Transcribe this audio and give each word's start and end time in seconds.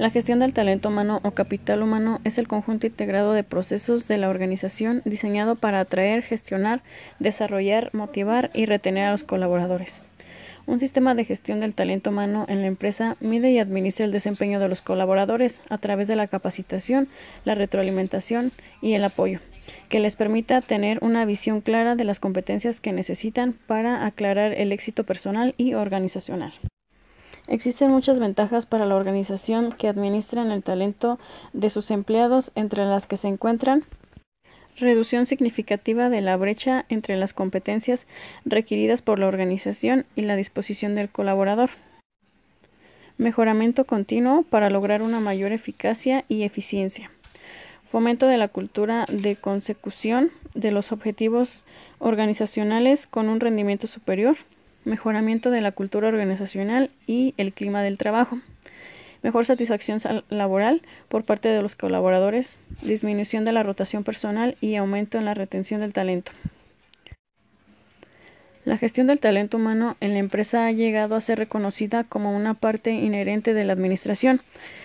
La 0.00 0.08
gestión 0.08 0.38
del 0.38 0.54
talento 0.54 0.88
humano 0.88 1.20
o 1.24 1.32
capital 1.32 1.82
humano 1.82 2.22
es 2.24 2.38
el 2.38 2.48
conjunto 2.48 2.86
integrado 2.86 3.34
de 3.34 3.44
procesos 3.44 4.08
de 4.08 4.16
la 4.16 4.30
organización 4.30 5.02
diseñado 5.04 5.56
para 5.56 5.78
atraer, 5.78 6.22
gestionar, 6.22 6.80
desarrollar, 7.18 7.90
motivar 7.92 8.50
y 8.54 8.64
retener 8.64 9.04
a 9.04 9.10
los 9.10 9.24
colaboradores. 9.24 10.00
Un 10.64 10.78
sistema 10.78 11.14
de 11.14 11.26
gestión 11.26 11.60
del 11.60 11.74
talento 11.74 12.08
humano 12.08 12.46
en 12.48 12.62
la 12.62 12.66
empresa 12.66 13.18
mide 13.20 13.50
y 13.50 13.58
administra 13.58 14.06
el 14.06 14.10
desempeño 14.10 14.58
de 14.58 14.70
los 14.70 14.80
colaboradores 14.80 15.60
a 15.68 15.76
través 15.76 16.08
de 16.08 16.16
la 16.16 16.28
capacitación, 16.28 17.08
la 17.44 17.54
retroalimentación 17.54 18.52
y 18.80 18.94
el 18.94 19.04
apoyo, 19.04 19.40
que 19.90 20.00
les 20.00 20.16
permita 20.16 20.62
tener 20.62 20.98
una 21.02 21.26
visión 21.26 21.60
clara 21.60 21.94
de 21.94 22.04
las 22.04 22.20
competencias 22.20 22.80
que 22.80 22.94
necesitan 22.94 23.52
para 23.66 24.06
aclarar 24.06 24.54
el 24.54 24.72
éxito 24.72 25.04
personal 25.04 25.54
y 25.58 25.74
organizacional. 25.74 26.54
Existen 27.50 27.90
muchas 27.90 28.20
ventajas 28.20 28.64
para 28.64 28.86
la 28.86 28.94
organización 28.94 29.72
que 29.72 29.88
administran 29.88 30.52
el 30.52 30.62
talento 30.62 31.18
de 31.52 31.68
sus 31.68 31.90
empleados, 31.90 32.52
entre 32.54 32.84
las 32.84 33.08
que 33.08 33.16
se 33.16 33.26
encuentran 33.26 33.84
reducción 34.76 35.26
significativa 35.26 36.08
de 36.08 36.20
la 36.20 36.36
brecha 36.36 36.86
entre 36.88 37.16
las 37.16 37.34
competencias 37.34 38.06
requeridas 38.44 39.02
por 39.02 39.18
la 39.18 39.26
organización 39.26 40.06
y 40.14 40.22
la 40.22 40.36
disposición 40.36 40.94
del 40.94 41.10
colaborador, 41.10 41.70
mejoramiento 43.18 43.84
continuo 43.84 44.44
para 44.44 44.70
lograr 44.70 45.02
una 45.02 45.18
mayor 45.18 45.50
eficacia 45.50 46.24
y 46.28 46.44
eficiencia, 46.44 47.10
fomento 47.90 48.28
de 48.28 48.38
la 48.38 48.46
cultura 48.46 49.06
de 49.10 49.34
consecución 49.34 50.30
de 50.54 50.70
los 50.70 50.92
objetivos 50.92 51.64
organizacionales 51.98 53.08
con 53.08 53.28
un 53.28 53.40
rendimiento 53.40 53.88
superior, 53.88 54.36
mejoramiento 54.84 55.50
de 55.50 55.60
la 55.60 55.72
cultura 55.72 56.08
organizacional 56.08 56.90
y 57.06 57.34
el 57.36 57.52
clima 57.52 57.82
del 57.82 57.98
trabajo, 57.98 58.38
mejor 59.22 59.46
satisfacción 59.46 60.00
laboral 60.28 60.82
por 61.08 61.24
parte 61.24 61.48
de 61.48 61.62
los 61.62 61.76
colaboradores, 61.76 62.58
disminución 62.82 63.44
de 63.44 63.52
la 63.52 63.62
rotación 63.62 64.04
personal 64.04 64.56
y 64.60 64.76
aumento 64.76 65.18
en 65.18 65.24
la 65.24 65.34
retención 65.34 65.80
del 65.80 65.92
talento. 65.92 66.32
La 68.64 68.76
gestión 68.76 69.06
del 69.06 69.20
talento 69.20 69.56
humano 69.56 69.96
en 70.00 70.12
la 70.12 70.18
empresa 70.18 70.66
ha 70.66 70.72
llegado 70.72 71.14
a 71.14 71.20
ser 71.22 71.38
reconocida 71.38 72.04
como 72.04 72.36
una 72.36 72.54
parte 72.54 72.90
inherente 72.92 73.54
de 73.54 73.64
la 73.64 73.72
administración. 73.72 74.42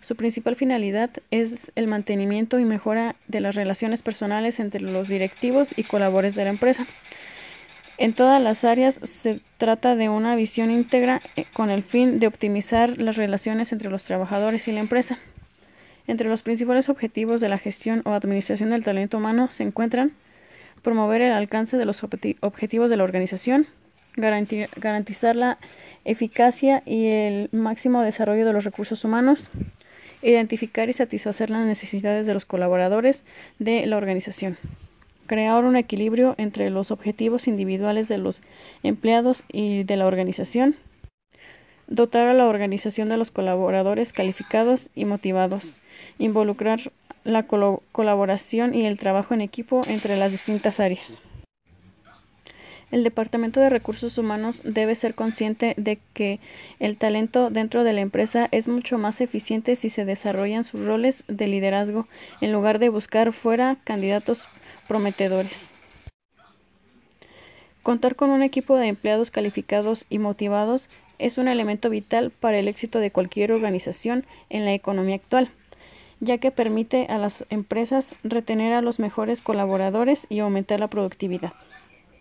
Su 0.00 0.14
principal 0.14 0.54
finalidad 0.54 1.10
es 1.32 1.72
el 1.74 1.88
mantenimiento 1.88 2.60
y 2.60 2.64
mejora 2.64 3.16
de 3.26 3.40
las 3.40 3.56
relaciones 3.56 4.02
personales 4.02 4.60
entre 4.60 4.80
los 4.80 5.08
directivos 5.08 5.74
y 5.76 5.82
colaboradores 5.82 6.36
de 6.36 6.44
la 6.44 6.50
empresa. 6.50 6.86
En 7.98 8.12
todas 8.12 8.42
las 8.42 8.64
áreas 8.64 9.00
se 9.04 9.40
trata 9.56 9.96
de 9.96 10.10
una 10.10 10.36
visión 10.36 10.70
íntegra 10.70 11.22
eh, 11.34 11.46
con 11.54 11.70
el 11.70 11.82
fin 11.82 12.18
de 12.18 12.26
optimizar 12.26 12.98
las 12.98 13.16
relaciones 13.16 13.72
entre 13.72 13.90
los 13.90 14.04
trabajadores 14.04 14.68
y 14.68 14.72
la 14.72 14.80
empresa. 14.80 15.18
Entre 16.06 16.28
los 16.28 16.42
principales 16.42 16.90
objetivos 16.90 17.40
de 17.40 17.48
la 17.48 17.56
gestión 17.56 18.02
o 18.04 18.12
administración 18.12 18.70
del 18.70 18.84
talento 18.84 19.16
humano 19.16 19.48
se 19.50 19.62
encuentran 19.62 20.12
promover 20.82 21.22
el 21.22 21.32
alcance 21.32 21.78
de 21.78 21.86
los 21.86 22.04
objetivos 22.04 22.90
de 22.90 22.96
la 22.96 23.04
organización, 23.04 23.66
garantizar 24.16 25.34
la 25.34 25.58
eficacia 26.04 26.82
y 26.84 27.06
el 27.06 27.48
máximo 27.50 28.02
desarrollo 28.02 28.46
de 28.46 28.52
los 28.52 28.64
recursos 28.64 29.04
humanos, 29.04 29.50
identificar 30.22 30.88
y 30.90 30.92
satisfacer 30.92 31.48
las 31.48 31.66
necesidades 31.66 32.26
de 32.26 32.34
los 32.34 32.44
colaboradores 32.44 33.24
de 33.58 33.86
la 33.86 33.96
organización 33.96 34.58
crear 35.26 35.64
un 35.64 35.76
equilibrio 35.76 36.34
entre 36.38 36.70
los 36.70 36.90
objetivos 36.90 37.46
individuales 37.46 38.08
de 38.08 38.18
los 38.18 38.42
empleados 38.82 39.44
y 39.52 39.84
de 39.84 39.96
la 39.96 40.06
organización, 40.06 40.76
dotar 41.86 42.28
a 42.28 42.34
la 42.34 42.46
organización 42.46 43.08
de 43.08 43.16
los 43.16 43.30
colaboradores 43.30 44.12
calificados 44.12 44.90
y 44.94 45.04
motivados, 45.04 45.80
involucrar 46.18 46.92
la 47.24 47.44
colaboración 47.44 48.74
y 48.74 48.86
el 48.86 48.98
trabajo 48.98 49.34
en 49.34 49.40
equipo 49.40 49.82
entre 49.86 50.16
las 50.16 50.32
distintas 50.32 50.80
áreas. 50.80 51.22
El 52.92 53.02
Departamento 53.02 53.58
de 53.58 53.68
Recursos 53.68 54.16
Humanos 54.16 54.62
debe 54.64 54.94
ser 54.94 55.16
consciente 55.16 55.74
de 55.76 55.98
que 56.14 56.38
el 56.78 56.96
talento 56.96 57.50
dentro 57.50 57.82
de 57.82 57.92
la 57.92 58.00
empresa 58.00 58.48
es 58.52 58.68
mucho 58.68 58.96
más 58.96 59.20
eficiente 59.20 59.74
si 59.74 59.90
se 59.90 60.04
desarrollan 60.04 60.62
sus 60.62 60.86
roles 60.86 61.24
de 61.26 61.48
liderazgo 61.48 62.06
en 62.40 62.52
lugar 62.52 62.78
de 62.78 62.88
buscar 62.88 63.32
fuera 63.32 63.78
candidatos 63.82 64.48
prometedores. 64.86 65.70
Contar 67.82 68.16
con 68.16 68.30
un 68.30 68.42
equipo 68.42 68.76
de 68.76 68.88
empleados 68.88 69.30
calificados 69.30 70.06
y 70.10 70.18
motivados 70.18 70.88
es 71.18 71.38
un 71.38 71.48
elemento 71.48 71.88
vital 71.88 72.30
para 72.30 72.58
el 72.58 72.68
éxito 72.68 72.98
de 72.98 73.10
cualquier 73.10 73.52
organización 73.52 74.24
en 74.50 74.64
la 74.64 74.74
economía 74.74 75.16
actual, 75.16 75.50
ya 76.20 76.38
que 76.38 76.50
permite 76.50 77.06
a 77.08 77.18
las 77.18 77.44
empresas 77.50 78.14
retener 78.24 78.72
a 78.72 78.82
los 78.82 78.98
mejores 78.98 79.40
colaboradores 79.40 80.26
y 80.28 80.40
aumentar 80.40 80.80
la 80.80 80.88
productividad. 80.88 81.52